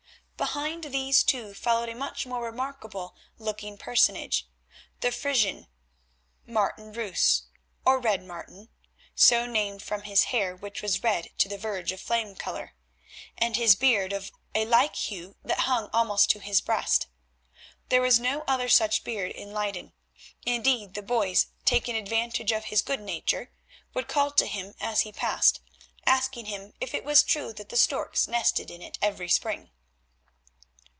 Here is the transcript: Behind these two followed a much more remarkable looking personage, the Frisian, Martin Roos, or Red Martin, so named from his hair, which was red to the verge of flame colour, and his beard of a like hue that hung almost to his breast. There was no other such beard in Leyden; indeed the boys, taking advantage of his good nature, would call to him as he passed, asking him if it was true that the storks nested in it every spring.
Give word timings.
Behind 0.41 0.85
these 0.85 1.21
two 1.23 1.53
followed 1.53 1.87
a 1.87 1.93
much 1.93 2.25
more 2.25 2.43
remarkable 2.43 3.15
looking 3.37 3.77
personage, 3.77 4.47
the 5.01 5.11
Frisian, 5.11 5.67
Martin 6.47 6.91
Roos, 6.93 7.43
or 7.85 7.99
Red 7.99 8.23
Martin, 8.23 8.69
so 9.13 9.45
named 9.45 9.83
from 9.83 10.01
his 10.01 10.23
hair, 10.23 10.55
which 10.55 10.81
was 10.81 11.03
red 11.03 11.29
to 11.37 11.47
the 11.47 11.59
verge 11.59 11.91
of 11.91 12.01
flame 12.01 12.35
colour, 12.35 12.73
and 13.37 13.55
his 13.55 13.75
beard 13.75 14.11
of 14.11 14.31
a 14.55 14.65
like 14.65 14.95
hue 14.95 15.35
that 15.43 15.59
hung 15.69 15.91
almost 15.93 16.31
to 16.31 16.39
his 16.39 16.59
breast. 16.59 17.05
There 17.89 18.01
was 18.01 18.19
no 18.19 18.43
other 18.47 18.67
such 18.67 19.03
beard 19.03 19.31
in 19.33 19.51
Leyden; 19.53 19.93
indeed 20.43 20.95
the 20.95 21.03
boys, 21.03 21.49
taking 21.65 21.95
advantage 21.95 22.51
of 22.51 22.65
his 22.65 22.81
good 22.81 22.99
nature, 23.01 23.51
would 23.93 24.07
call 24.07 24.31
to 24.31 24.47
him 24.47 24.73
as 24.79 25.01
he 25.01 25.11
passed, 25.11 25.59
asking 26.07 26.45
him 26.47 26.73
if 26.81 26.95
it 26.95 27.03
was 27.05 27.21
true 27.21 27.53
that 27.53 27.69
the 27.69 27.77
storks 27.77 28.27
nested 28.27 28.71
in 28.71 28.81
it 28.81 28.97
every 29.03 29.29
spring. 29.29 29.69